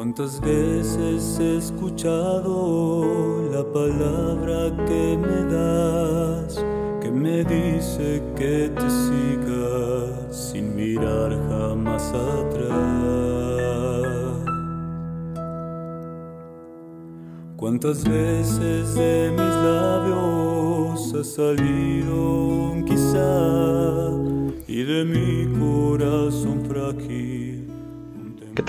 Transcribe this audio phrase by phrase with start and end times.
[0.00, 3.04] ¿Cuántas veces he escuchado
[3.52, 6.64] la palabra que me das,
[7.02, 12.80] que me dice que te siga sin mirar jamás atrás?
[17.58, 24.12] ¿Cuántas veces de mis labios ha salido un quizá
[24.66, 26.59] y de mi corazón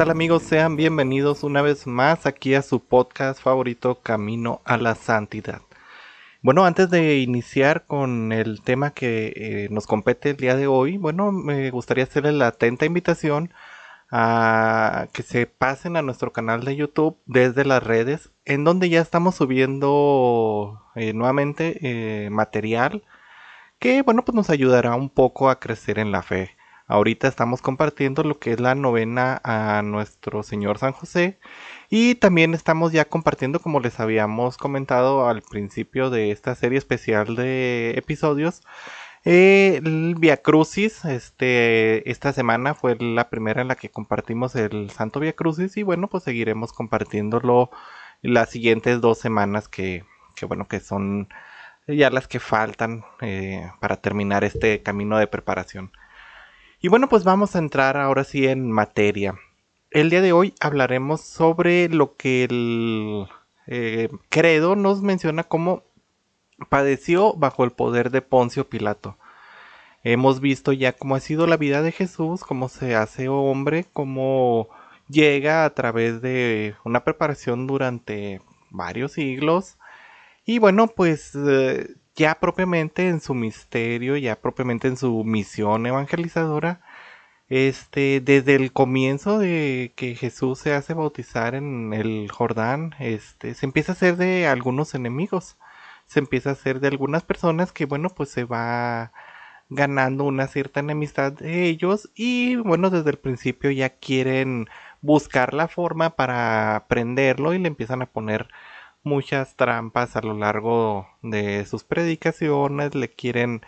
[0.02, 0.42] tal amigos?
[0.42, 5.62] Sean bienvenidos una vez más aquí a su podcast favorito Camino a la Santidad.
[6.42, 10.98] Bueno, antes de iniciar con el tema que eh, nos compete el día de hoy,
[10.98, 13.54] bueno, me gustaría hacerles la atenta invitación
[14.10, 19.02] a que se pasen a nuestro canal de YouTube desde las redes, en donde ya
[19.02, 21.78] estamos subiendo eh, nuevamente
[22.26, 23.04] eh, material
[23.78, 26.58] que, bueno, pues nos ayudará un poco a crecer en la fe.
[26.92, 31.40] Ahorita estamos compartiendo lo que es la novena a nuestro Señor San José
[31.90, 37.38] y también estamos ya compartiendo, como les habíamos comentado al principio de esta serie especial
[37.38, 38.62] de episodios,
[39.24, 41.06] eh, el Via Crucis.
[41.06, 45.84] Este, esta semana fue la primera en la que compartimos el Santo Via Crucis y
[45.84, 47.72] bueno, pues seguiremos compartiéndolo
[48.22, 50.04] las siguientes dos semanas que,
[50.36, 51.30] que bueno, que son
[51.88, 55.94] ya las que faltan eh, para terminar este camino de preparación.
[56.84, 59.36] Y bueno, pues vamos a entrar ahora sí en materia.
[59.92, 63.28] El día de hoy hablaremos sobre lo que el
[63.68, 65.84] eh, credo nos menciona como
[66.70, 69.16] padeció bajo el poder de Poncio Pilato.
[70.04, 74.68] Hemos visto ya cómo ha sido la vida de Jesús, cómo se hace hombre, cómo
[75.08, 79.78] llega a través de una preparación durante varios siglos.
[80.46, 86.82] Y bueno, pues eh, ya propiamente en su misterio, ya propiamente en su misión evangelizadora,
[87.50, 93.66] este, desde el comienzo de que Jesús se hace bautizar en el Jordán, este, se
[93.66, 95.58] empieza a hacer de algunos enemigos,
[96.06, 99.12] se empieza a hacer de algunas personas que, bueno, pues se va
[99.70, 104.68] ganando una cierta enemistad de ellos y, bueno, desde el principio ya quieren
[105.02, 108.48] buscar la forma para prenderlo y le empiezan a poner
[109.04, 113.62] muchas trampas a lo largo de sus predicaciones, le quieren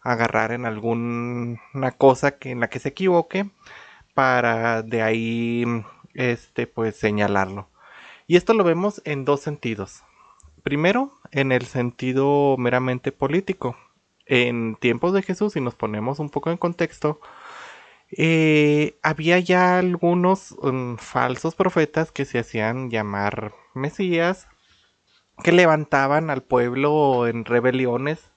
[0.00, 3.50] agarrar en alguna cosa que en la que se equivoque
[4.14, 5.64] para de ahí
[6.14, 7.68] este pues señalarlo.
[8.26, 10.02] Y esto lo vemos en dos sentidos.
[10.62, 13.76] Primero, en el sentido meramente político.
[14.26, 17.20] En tiempos de Jesús, si nos ponemos un poco en contexto,
[18.10, 24.48] eh, había ya algunos um, falsos profetas que se hacían llamar Mesías,
[25.42, 28.30] que levantaban al pueblo en rebeliones.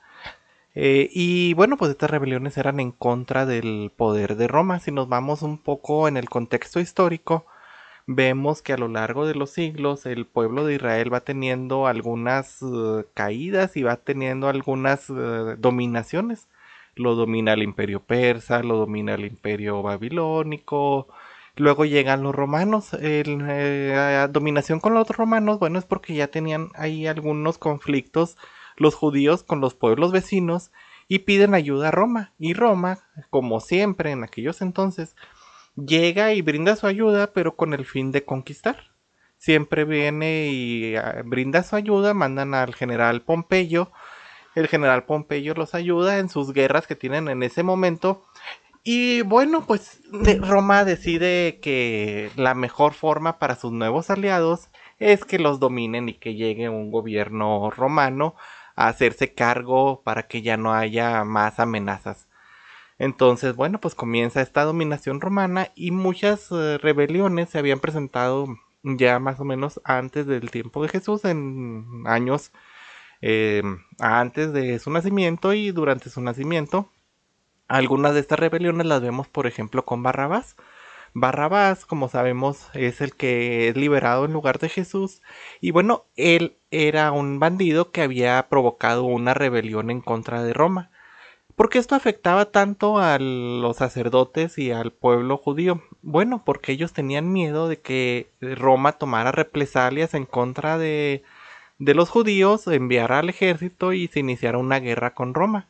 [0.76, 4.80] Eh, y bueno, pues estas rebeliones eran en contra del poder de Roma.
[4.80, 7.46] Si nos vamos un poco en el contexto histórico,
[8.06, 12.62] vemos que a lo largo de los siglos el pueblo de Israel va teniendo algunas
[12.62, 16.48] uh, caídas y va teniendo algunas uh, dominaciones.
[16.96, 21.08] Lo domina el imperio persa, lo domina el imperio babilónico,
[21.60, 22.94] Luego llegan los romanos.
[22.94, 28.38] El, eh, la dominación con los romanos, bueno, es porque ya tenían ahí algunos conflictos
[28.78, 30.72] los judíos con los pueblos vecinos
[31.10, 32.32] y piden ayuda a Roma.
[32.40, 33.00] Y Roma,
[33.30, 35.18] como siempre en aquellos entonces,
[35.76, 38.92] llega y brinda su ayuda, pero con el fin de conquistar.
[39.38, 43.92] Siempre viene y ah, brinda su ayuda, mandan al general Pompeyo.
[44.56, 48.24] El general Pompeyo los ayuda en sus guerras que tienen en ese momento
[48.84, 50.02] y bueno, pues
[50.42, 54.70] Roma decide que la mejor forma para sus nuevos aliados
[55.00, 58.36] es que los dominen y que llegue un gobierno romano
[58.76, 62.28] a hacerse cargo para que ya no haya más amenazas.
[62.98, 68.48] Entonces, bueno, pues comienza esta dominación romana y muchas eh, rebeliones se habían presentado
[68.84, 72.52] ya más o menos antes del tiempo de Jesús, en años
[73.22, 73.64] eh,
[74.00, 76.90] antes de su nacimiento y durante su nacimiento.
[77.70, 80.56] Algunas de estas rebeliones las vemos, por ejemplo, con Barrabás.
[81.14, 85.22] Barrabás, como sabemos, es el que es liberado en lugar de Jesús.
[85.62, 90.90] Y bueno, él era un bandido que había provocado una rebelión en contra de Roma.
[91.56, 95.84] ¿Por qué esto afectaba tanto a los sacerdotes y al pueblo judío?
[96.02, 101.24] Bueno, porque ellos tenían miedo de que Roma tomara represalias en contra de,
[101.78, 105.68] de los judíos, enviara al ejército y se iniciara una guerra con Roma.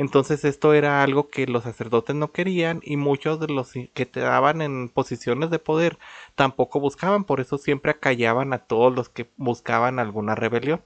[0.00, 4.20] Entonces esto era algo que los sacerdotes no querían y muchos de los que te
[4.20, 5.98] daban en posiciones de poder
[6.34, 10.82] tampoco buscaban, por eso siempre acallaban a todos los que buscaban alguna rebelión.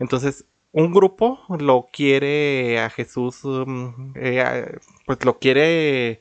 [0.00, 6.20] Entonces un grupo lo quiere a Jesús, mm, eh, pues lo quiere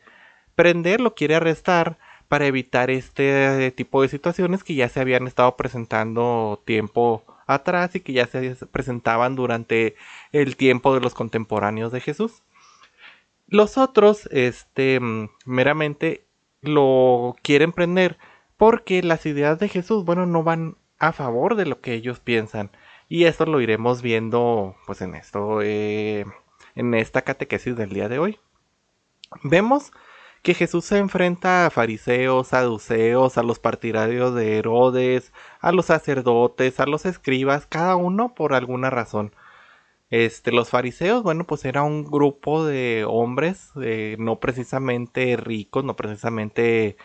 [0.56, 1.98] prender, lo quiere arrestar
[2.28, 8.02] para evitar este tipo de situaciones que ya se habían estado presentando tiempo atrás y
[8.02, 9.96] que ya se presentaban durante
[10.32, 12.44] el tiempo de los contemporáneos de Jesús.
[13.48, 15.00] Los otros, este,
[15.46, 16.26] meramente
[16.62, 18.18] lo quieren prender
[18.56, 22.72] porque las ideas de Jesús, bueno, no van a favor de lo que ellos piensan.
[23.08, 26.26] Y esto lo iremos viendo, pues, en esto, eh,
[26.76, 28.40] en esta catequesis del día de hoy.
[29.44, 29.92] Vemos
[30.42, 36.80] que Jesús se enfrenta a fariseos, saduceos, a los partidarios de Herodes, a los sacerdotes,
[36.80, 39.34] a los escribas, cada uno por alguna razón.
[40.10, 45.96] Este, los fariseos, bueno, pues era un grupo de hombres, eh, no precisamente ricos, no
[45.96, 46.98] precisamente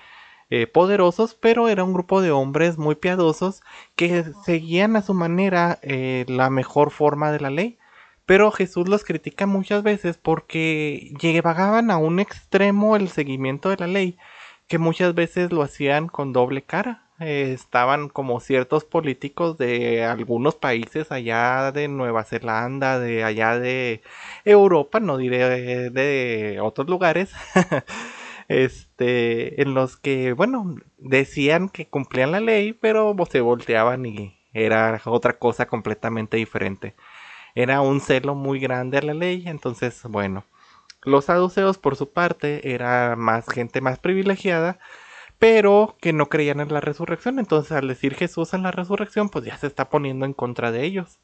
[0.51, 3.63] eh, poderosos, pero era un grupo de hombres muy piadosos
[3.97, 7.79] que seguían a su manera eh, la mejor forma de la ley.
[8.26, 13.87] Pero Jesús los critica muchas veces porque llegaban a un extremo el seguimiento de la
[13.87, 14.17] ley,
[14.67, 17.03] que muchas veces lo hacían con doble cara.
[17.21, 24.03] Eh, estaban como ciertos políticos de algunos países allá de Nueva Zelanda, de allá de
[24.44, 27.32] Europa, no diré de otros lugares,
[28.49, 35.00] este, en los que, bueno, decían que cumplían la ley, pero se volteaban y era
[35.05, 36.94] otra cosa completamente diferente
[37.55, 40.45] era un celo muy grande a la ley, entonces, bueno,
[41.03, 44.79] los saduceos por su parte era más gente más privilegiada,
[45.39, 49.45] pero que no creían en la resurrección, entonces al decir Jesús en la resurrección, pues
[49.45, 51.19] ya se está poniendo en contra de ellos.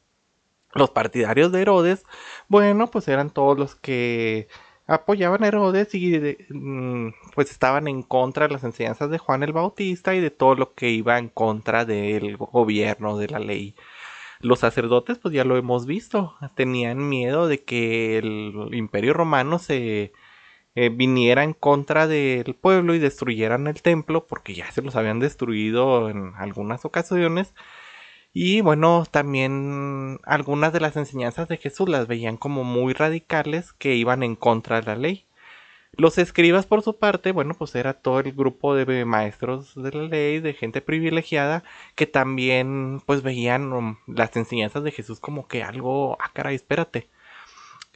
[0.73, 2.05] Los partidarios de Herodes,
[2.47, 4.47] bueno, pues eran todos los que
[4.87, 9.53] apoyaban a Herodes y mm, pues estaban en contra de las enseñanzas de Juan el
[9.53, 13.75] Bautista y de todo lo que iba en contra del gobierno, de la ley
[14.41, 20.13] los sacerdotes, pues ya lo hemos visto, tenían miedo de que el imperio romano se
[20.75, 25.19] eh, viniera en contra del pueblo y destruyeran el templo, porque ya se los habían
[25.19, 27.53] destruido en algunas ocasiones.
[28.33, 33.95] Y bueno, también algunas de las enseñanzas de Jesús las veían como muy radicales que
[33.95, 35.25] iban en contra de la ley.
[35.97, 40.03] Los escribas, por su parte, bueno, pues era todo el grupo de maestros de la
[40.03, 41.63] ley, de gente privilegiada,
[41.95, 47.09] que también, pues veían um, las enseñanzas de Jesús como que algo, ah, caray, espérate.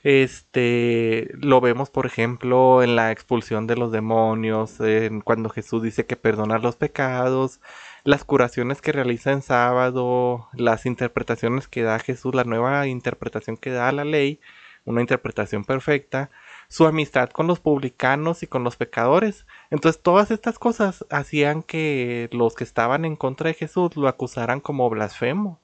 [0.03, 6.05] Este, lo vemos, por ejemplo, en la expulsión de los demonios, en cuando Jesús dice
[6.05, 7.59] que perdona los pecados,
[8.03, 13.71] las curaciones que realiza en sábado, las interpretaciones que da Jesús, la nueva interpretación que
[13.71, 14.39] da a la ley,
[14.85, 16.29] una interpretación perfecta
[16.67, 19.45] su amistad con los publicanos y con los pecadores.
[19.69, 24.59] Entonces todas estas cosas hacían que los que estaban en contra de Jesús lo acusaran
[24.59, 25.59] como blasfemo.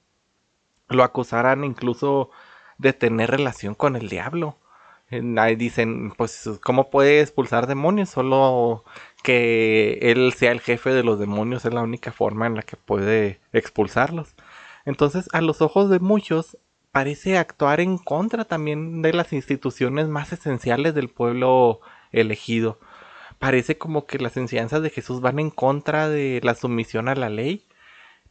[0.90, 2.32] Lo acusaran incluso
[2.78, 4.58] de tener relación con el diablo.
[5.38, 8.10] Ahí dicen, pues, ¿cómo puede expulsar demonios?
[8.10, 8.86] Solo
[9.24, 12.78] que él sea el jefe de los demonios es la única forma en la que
[12.78, 14.36] puede expulsarlos.
[14.86, 16.58] Entonces, a los ojos de muchos,
[16.92, 22.80] parece actuar en contra también de las instituciones más esenciales del pueblo elegido.
[23.40, 27.30] Parece como que las enseñanzas de Jesús van en contra de la sumisión a la
[27.30, 27.66] ley,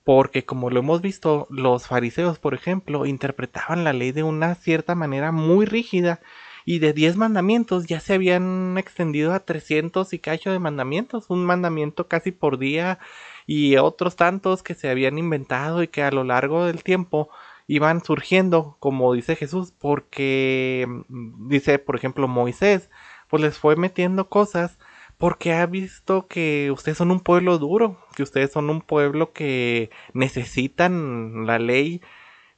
[0.04, 4.94] porque como lo hemos visto, los fariseos, por ejemplo, interpretaban la ley de una cierta
[4.94, 6.20] manera muy rígida
[6.64, 11.44] y de 10 mandamientos ya se habían extendido a 300 y cacho de mandamientos, un
[11.44, 12.99] mandamiento casi por día
[13.46, 17.30] y otros tantos que se habían inventado y que a lo largo del tiempo
[17.70, 22.90] iban surgiendo, como dice Jesús, porque mm, dice, por ejemplo, Moisés,
[23.28, 24.76] pues les fue metiendo cosas
[25.18, 29.90] porque ha visto que ustedes son un pueblo duro, que ustedes son un pueblo que
[30.14, 32.02] necesitan la ley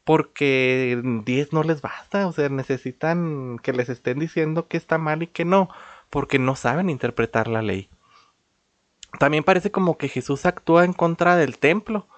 [0.04, 5.22] porque 10 no les basta, o sea, necesitan que les estén diciendo que está mal
[5.22, 5.68] y que no,
[6.08, 7.90] porque no saben interpretar la ley.
[9.18, 12.08] También parece como que Jesús actúa en contra del templo,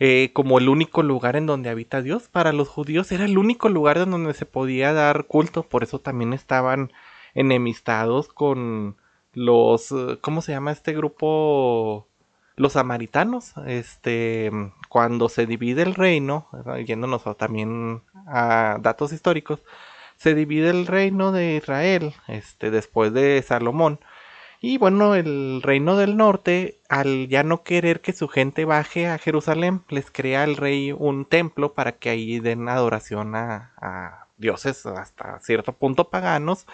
[0.00, 2.28] eh, como el único lugar en donde habita Dios.
[2.28, 6.00] Para los judíos era el único lugar en donde se podía dar culto, por eso
[6.00, 6.90] también estaban
[7.34, 8.96] enemistados con
[9.34, 12.08] los, eh, ¿cómo se llama este grupo?
[12.56, 14.50] Los samaritanos, este,
[14.88, 16.48] cuando se divide el reino,
[16.84, 19.62] yéndonos también a datos históricos,
[20.16, 24.00] se divide el reino de Israel, este, después de Salomón,
[24.60, 29.18] y bueno, el reino del norte, al ya no querer que su gente baje a
[29.18, 35.40] Jerusalén, les crea el rey un templo para que ahí den adoración a, dioses hasta
[35.40, 36.66] cierto punto paganos.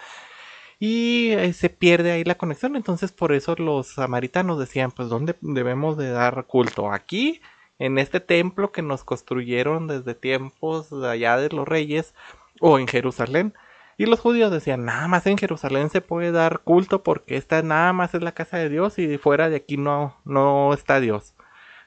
[0.79, 2.75] Y eh, se pierde ahí la conexión.
[2.75, 6.91] Entonces por eso los samaritanos decían, pues ¿dónde debemos de dar culto?
[6.91, 7.41] Aquí,
[7.79, 12.13] en este templo que nos construyeron desde tiempos de allá de los reyes,
[12.59, 13.53] o en Jerusalén.
[13.97, 17.93] Y los judíos decían, nada más en Jerusalén se puede dar culto porque esta nada
[17.93, 21.35] más es la casa de Dios y fuera de aquí no, no está Dios.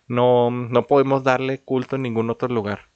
[0.09, 2.88] No, no podemos darle culto en ningún otro lugar.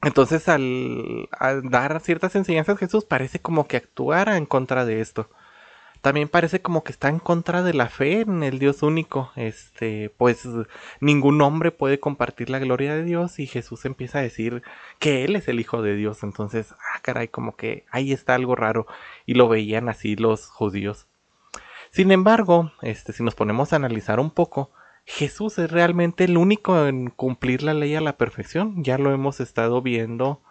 [0.00, 5.28] Entonces al, al dar ciertas enseñanzas Jesús parece como que actuara en contra de esto
[6.00, 9.32] también parece como que está en contra de la fe en el Dios único.
[9.36, 10.46] Este, pues
[11.00, 14.62] ningún hombre puede compartir la gloria de Dios y Jesús empieza a decir
[14.98, 16.22] que él es el hijo de Dios.
[16.22, 18.86] Entonces, ah, caray, como que ahí está algo raro
[19.26, 21.06] y lo veían así los judíos.
[21.90, 24.70] Sin embargo, este, si nos ponemos a analizar un poco,
[25.04, 28.84] Jesús es realmente el único en cumplir la ley a la perfección.
[28.84, 30.42] Ya lo hemos estado viendo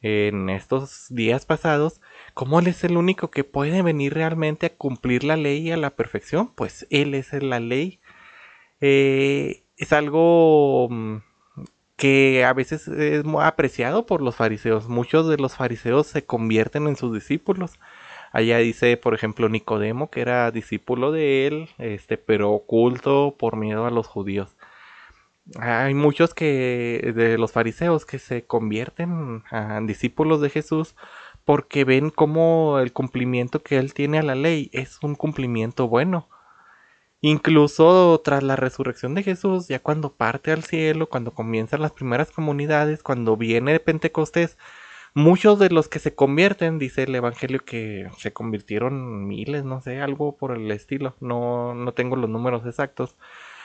[0.00, 2.00] en estos días pasados
[2.38, 5.90] ¿Cómo Él es el único que puede venir realmente a cumplir la ley a la
[5.90, 6.52] perfección?
[6.54, 7.98] Pues Él es la ley.
[8.80, 11.16] Eh, es algo mm,
[11.96, 14.88] que a veces es apreciado por los fariseos.
[14.88, 17.80] Muchos de los fariseos se convierten en sus discípulos.
[18.30, 23.84] Allá dice, por ejemplo, Nicodemo, que era discípulo de él, este, pero oculto por miedo
[23.84, 24.56] a los judíos.
[25.58, 30.94] Hay muchos que de los fariseos que se convierten en discípulos de Jesús
[31.48, 36.28] porque ven como el cumplimiento que él tiene a la ley es un cumplimiento bueno.
[37.22, 42.32] Incluso tras la resurrección de Jesús, ya cuando parte al cielo, cuando comienzan las primeras
[42.32, 44.58] comunidades, cuando viene Pentecostés,
[45.14, 50.02] muchos de los que se convierten, dice el Evangelio que se convirtieron miles, no sé,
[50.02, 53.16] algo por el estilo, no, no tengo los números exactos,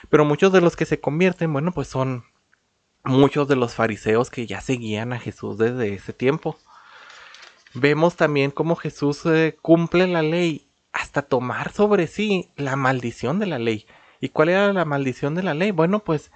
[0.10, 2.24] pero muchos de los que se convierten, bueno, pues son
[3.04, 6.58] muchos de los fariseos que ya seguían a Jesús desde ese tiempo
[7.74, 13.48] vemos también cómo Jesús eh, cumple la ley hasta tomar sobre sí la maldición de
[13.48, 13.88] la ley.
[14.20, 15.72] ¿Y cuál era la maldición de la ley?
[15.72, 16.32] Bueno, pues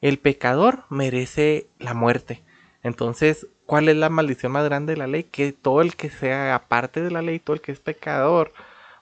[0.00, 2.42] el pecador merece la muerte.
[2.82, 5.24] Entonces, ¿cuál es la maldición más grande de la ley?
[5.24, 8.52] Que todo el que sea aparte de la ley, todo el que es pecador,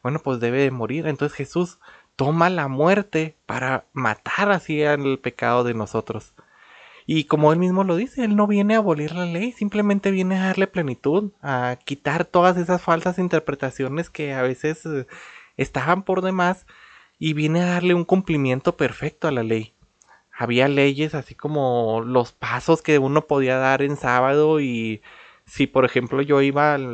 [0.03, 1.07] bueno, pues debe de morir.
[1.07, 1.79] Entonces Jesús
[2.17, 6.35] toma la muerte para matar así al pecado de nosotros.
[7.13, 10.39] Y como él mismo lo dice, él no viene a abolir la ley, simplemente viene
[10.39, 15.09] a darle plenitud, a quitar todas esas falsas interpretaciones que a veces eh,
[15.57, 16.67] estaban por demás
[17.19, 19.75] y viene a darle un cumplimiento perfecto a la ley.
[20.39, 25.03] Había leyes así como los pasos que uno podía dar en sábado y
[25.47, 26.87] si por ejemplo yo iba al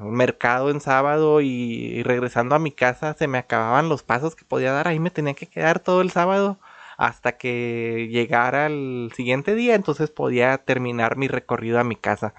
[0.00, 4.72] mercado en sábado y regresando a mi casa se me acababan los pasos que podía
[4.72, 6.58] dar, ahí me tenía que quedar todo el sábado
[6.98, 12.34] hasta que llegara el siguiente día, entonces podía terminar mi recorrido a mi casa.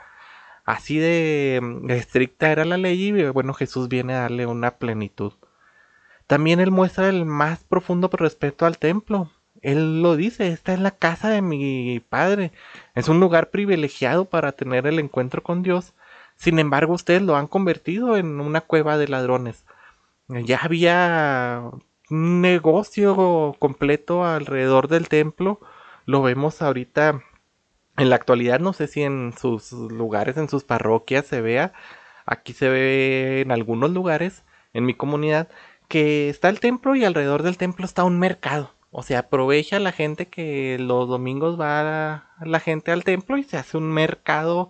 [0.65, 5.33] Así de, estricta era la ley y bueno, Jesús viene a darle una plenitud.
[6.27, 9.31] También él muestra el más profundo respeto al templo.
[9.61, 12.51] Él lo dice, esta es la casa de mi padre.
[12.95, 15.93] Es un lugar privilegiado para tener el encuentro con Dios.
[16.35, 19.65] Sin embargo, ustedes lo han convertido en una cueva de ladrones.
[20.27, 21.63] Ya había
[22.09, 25.59] negocio completo alrededor del templo.
[26.05, 27.21] Lo vemos ahorita
[27.97, 31.73] en la actualidad, no sé si en sus lugares, en sus parroquias se vea.
[32.25, 35.49] Aquí se ve en algunos lugares, en mi comunidad,
[35.87, 38.73] que está el templo y alrededor del templo está un mercado.
[38.91, 43.57] O sea, aprovecha la gente que los domingos va la gente al templo y se
[43.57, 44.69] hace un mercado,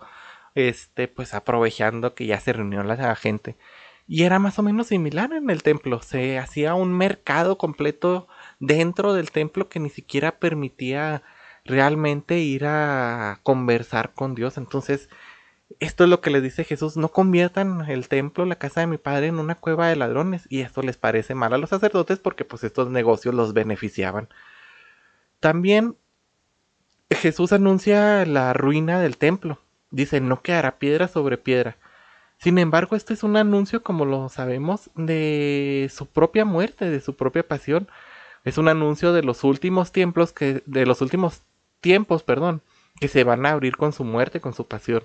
[0.55, 3.57] este, pues aprovechando que ya se reunió la gente.
[4.11, 6.01] Y era más o menos similar en el templo.
[6.01, 8.27] Se hacía un mercado completo
[8.59, 11.21] dentro del templo que ni siquiera permitía
[11.63, 14.57] realmente ir a conversar con Dios.
[14.57, 15.09] Entonces,
[15.79, 18.97] esto es lo que les dice Jesús, no conviertan el templo, la casa de mi
[18.97, 20.47] padre, en una cueva de ladrones.
[20.49, 24.27] Y esto les parece mal a los sacerdotes porque pues estos negocios los beneficiaban.
[25.39, 25.97] También
[27.11, 29.61] Jesús anuncia la ruina del templo.
[29.91, 31.77] Dice, no quedará piedra sobre piedra.
[32.39, 37.15] Sin embargo, este es un anuncio, como lo sabemos, de su propia muerte, de su
[37.15, 37.89] propia pasión.
[38.45, 41.43] Es un anuncio de los últimos tiempos que, de los últimos
[41.81, 42.61] tiempos, perdón,
[43.01, 45.03] que se van a abrir con su muerte, con su pasión.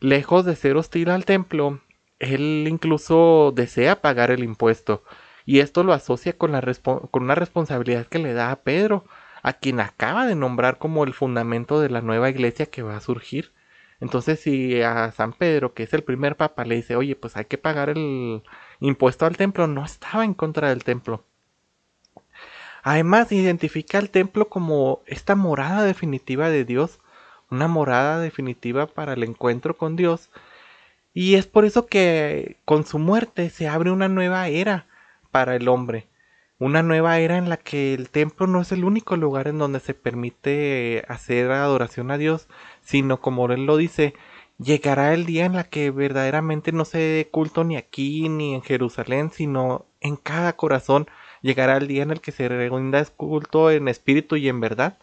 [0.00, 1.80] Lejos de ser hostil al templo,
[2.18, 5.02] él incluso desea pagar el impuesto.
[5.46, 6.62] Y esto lo asocia con, la
[7.10, 9.04] con una responsabilidad que le da a Pedro,
[9.42, 13.00] a quien acaba de nombrar como el fundamento de la nueva iglesia que va a
[13.00, 13.52] surgir.
[14.00, 17.46] Entonces, si a San Pedro, que es el primer papa, le dice, oye, pues hay
[17.46, 18.42] que pagar el
[18.80, 21.24] impuesto al templo, no estaba en contra del templo.
[22.82, 27.00] Además, identifica al templo como esta morada definitiva de Dios,
[27.50, 30.30] una morada definitiva para el encuentro con Dios.
[31.14, 34.86] Y es por eso que con su muerte se abre una nueva era
[35.30, 36.08] para el hombre.
[36.58, 39.80] Una nueva era en la que el templo no es el único lugar en donde
[39.80, 42.48] se permite hacer adoración a Dios,
[42.80, 44.14] sino como él lo dice,
[44.58, 48.62] llegará el día en la que verdaderamente no se dé culto ni aquí ni en
[48.62, 51.08] Jerusalén, sino en cada corazón.
[51.42, 54.98] Llegará el día en el que se rinda culto en espíritu y en verdad.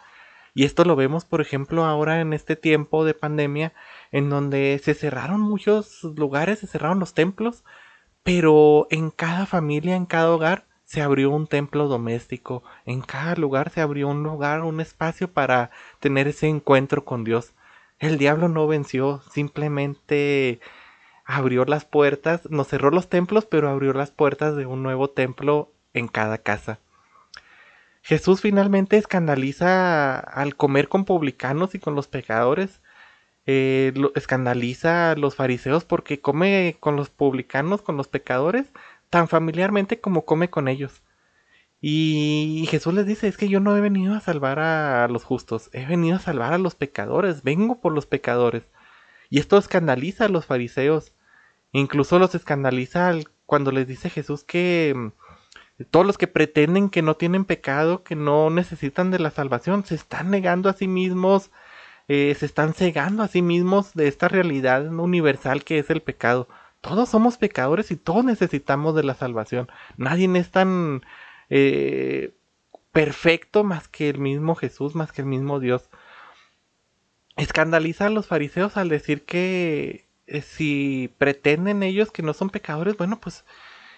[0.54, 3.74] Y esto lo vemos, por ejemplo, ahora en este tiempo de pandemia,
[4.12, 7.64] en donde se cerraron muchos lugares, se cerraron los templos,
[8.24, 13.70] pero en cada familia, en cada hogar, se abrió un templo doméstico, en cada lugar
[13.70, 15.72] se abrió un lugar, un espacio para
[16.02, 17.54] tener ese encuentro con Dios.
[17.98, 20.60] El diablo no venció, simplemente
[21.24, 25.72] abrió las puertas, no cerró los templos, pero abrió las puertas de un nuevo templo
[25.94, 26.80] en cada casa.
[28.02, 32.82] Jesús finalmente escandaliza al comer con publicanos y con los pecadores.
[33.46, 38.68] Eh, escandaliza a los fariseos porque come con los publicanos, con los pecadores,
[39.12, 41.04] tan familiarmente como come con ellos.
[41.82, 45.70] Y Jesús les dice, es que yo no he venido a salvar a los justos,
[45.74, 48.64] he venido a salvar a los pecadores, vengo por los pecadores.
[49.30, 51.14] Y esto escandaliza a los fariseos,
[51.72, 53.14] incluso los escandaliza
[53.46, 58.16] cuando les dice Jesús que mm, todos los que pretenden que no tienen pecado, que
[58.16, 61.52] no necesitan de la salvación, se están negando a sí mismos,
[62.08, 66.48] eh, se están cegando a sí mismos de esta realidad universal que es el pecado.
[66.82, 69.70] Todos somos pecadores y todos necesitamos de la salvación.
[69.98, 71.04] Nadie es tan
[71.50, 72.34] eh,
[72.92, 75.90] perfecto más que el mismo Jesús, más que el mismo Dios.
[77.38, 82.98] Escandaliza a los fariseos al decir que eh, si pretenden ellos que no son pecadores,
[82.98, 83.46] bueno, pues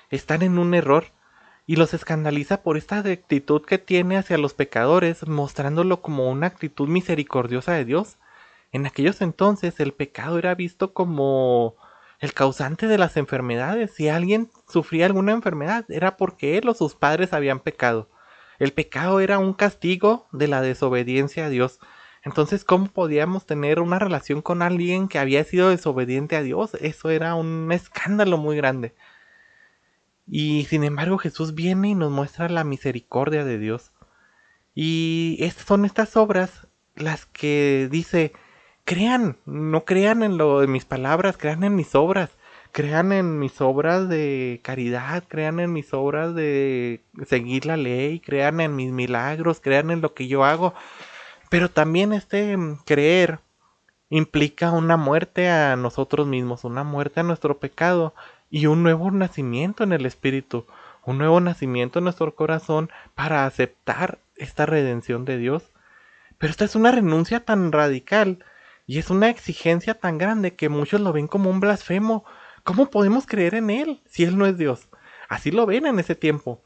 [0.09, 1.05] están en un error.
[1.65, 6.89] Y los escandaliza por esta actitud que tiene hacia los pecadores, mostrándolo como una actitud
[6.89, 8.17] misericordiosa de Dios.
[8.73, 11.75] En aquellos entonces el pecado era visto como
[12.23, 13.91] el causante de las enfermedades.
[13.95, 18.09] Si alguien sufría alguna enfermedad, era porque él o sus padres habían pecado.
[18.59, 21.79] El pecado era un castigo de la desobediencia a Dios.
[22.23, 26.75] Entonces, ¿cómo podíamos tener una relación con alguien que había sido desobediente a Dios?
[26.75, 28.95] Eso era un escándalo muy grande.
[30.25, 33.91] Y sin embargo, Jesús viene y nos muestra la misericordia de Dios.
[34.73, 38.31] Y son estas obras las que dice,
[38.85, 42.31] crean, no crean en lo de mis palabras, crean en mis obras,
[42.71, 48.59] crean en mis obras de caridad, crean en mis obras de seguir la ley, crean
[48.59, 50.73] en mis milagros, crean en lo que yo hago.
[51.49, 53.39] Pero también este mm, creer
[54.09, 58.13] implica una muerte a nosotros mismos, una muerte a nuestro pecado
[58.49, 60.65] y un nuevo nacimiento en el Espíritu,
[61.05, 65.63] un nuevo nacimiento en nuestro corazón para aceptar esta redención de Dios.
[66.37, 68.43] Pero esta es una renuncia tan radical
[68.85, 72.25] y es una exigencia tan grande que muchos lo ven como un blasfemo.
[72.63, 74.89] ¿Cómo podemos creer en Él si Él no es Dios?
[75.29, 76.61] Así lo ven en ese tiempo.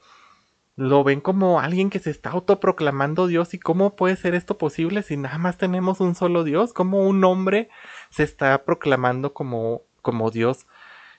[0.75, 5.01] Lo ven como alguien que se está autoproclamando Dios y cómo puede ser esto posible
[5.01, 7.69] si nada más tenemos un solo Dios, como un hombre
[8.10, 10.67] se está proclamando como, como Dios.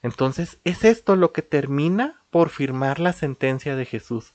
[0.02, 4.34] Entonces es esto lo que termina por firmar la sentencia de Jesús.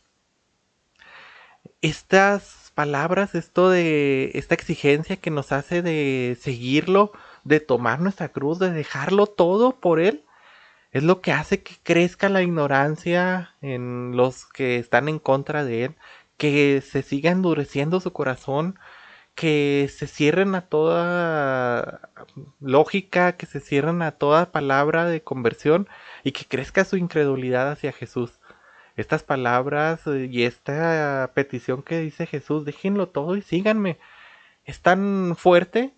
[1.82, 7.12] Estas palabras, esto de esta exigencia que nos hace de seguirlo,
[7.44, 10.26] de tomar nuestra cruz, de dejarlo todo por él,
[10.92, 15.86] es lo que hace que crezca la ignorancia en los que están en contra de
[15.86, 15.96] él,
[16.38, 18.80] que se siga endureciendo su corazón,
[19.36, 22.12] que se cierren a toda
[22.60, 25.88] lógica, que se cierren a toda palabra de conversión
[26.24, 28.40] y que crezca su incredulidad hacia Jesús
[28.96, 33.98] estas palabras y esta petición que dice Jesús, déjenlo todo y síganme,
[34.66, 35.94] es tan fuerte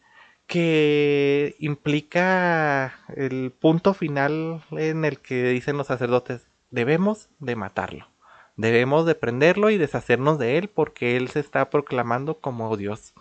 [0.48, 8.08] que implica el punto final en el que dicen los sacerdotes, debemos de matarlo,
[8.56, 13.14] debemos de prenderlo y deshacernos de él porque él se está proclamando como Dios.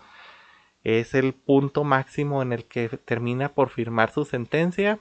[0.85, 4.99] Es el punto máximo en el que termina por firmar su sentencia.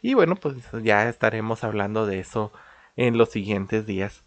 [0.00, 2.50] Y bueno, pues ya estaremos hablando de eso
[2.98, 4.24] en los siguientes días.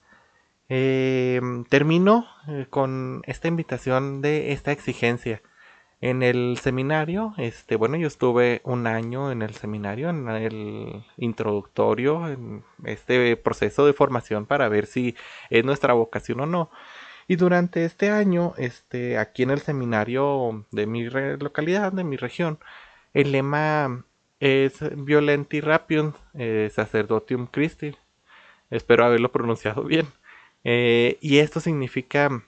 [0.70, 5.42] Em, termino eh, con esta invitación de esta exigencia.
[6.02, 12.28] En el seminario, este, bueno, yo estuve un año en el seminario, en el introductorio,
[12.28, 15.16] en este proceso de formación para ver si
[15.50, 16.72] es nuestra vocación o no.
[17.28, 22.60] Y durante este año, este, aquí en el seminario de mi localidad, de mi región,
[23.14, 24.06] el lema
[24.40, 27.96] es Violenti Rapium eh, Sacerdotium Christi,
[28.72, 30.08] Espero haberlo pronunciado bien.
[30.64, 32.44] Eh, y esto significa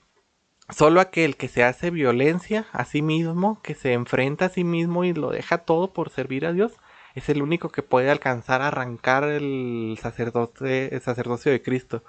[0.70, 5.04] solo aquel que se hace violencia a sí mismo, que se enfrenta a sí mismo
[5.04, 6.74] y lo deja todo por servir a Dios,
[7.16, 12.04] es el único que puede alcanzar a arrancar el, sacerdote, el sacerdocio de Cristo.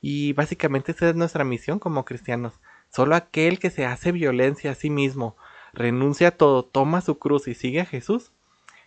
[0.00, 2.60] Y básicamente esa es nuestra misión como cristianos.
[2.90, 5.36] Solo aquel que se hace violencia a sí mismo,
[5.72, 8.32] renuncia a todo, toma su cruz y sigue a Jesús,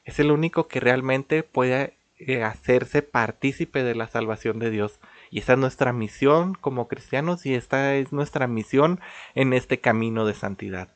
[0.05, 4.99] Es el único que realmente puede eh, hacerse partícipe de la salvación de Dios.
[5.29, 8.99] Y esa es nuestra misión como cristianos y esta es nuestra misión
[9.35, 10.89] en este camino de santidad.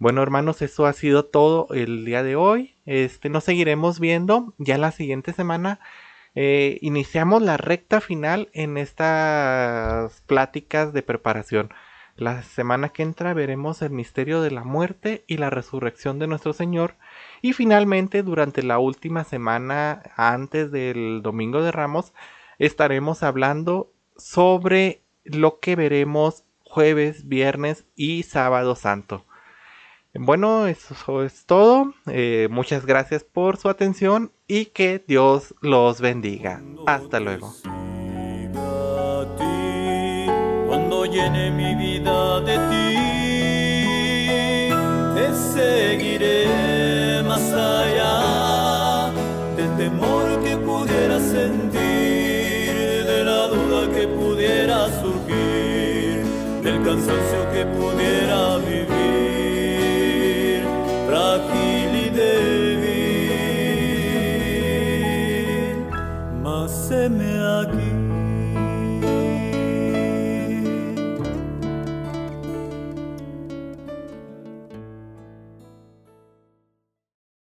[0.00, 2.76] Bueno, hermanos, eso ha sido todo el día de hoy.
[2.86, 5.80] Este, nos seguiremos viendo ya la siguiente semana.
[6.34, 11.70] Eh, iniciamos la recta final en estas pláticas de preparación.
[12.14, 16.52] La semana que entra veremos el misterio de la muerte y la resurrección de nuestro
[16.52, 16.94] Señor.
[17.42, 22.12] Y finalmente, durante la última semana antes del Domingo de Ramos,
[22.58, 29.24] estaremos hablando sobre lo que veremos jueves, viernes y sábado santo.
[30.14, 31.94] Bueno, eso es todo.
[32.06, 36.62] Eh, muchas gracias por su atención y que Dios los bendiga.
[36.86, 37.52] Hasta luego.
[40.66, 42.96] Cuando llene mi vida de ti,
[45.14, 46.77] te seguiré
[56.88, 58.57] del cansancio que pudiera